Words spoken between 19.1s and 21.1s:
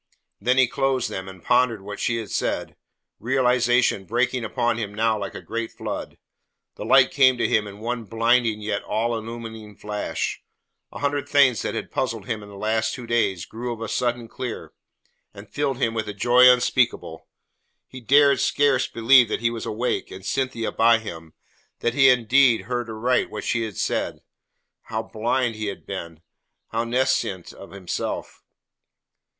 that he was awake, and Cynthia by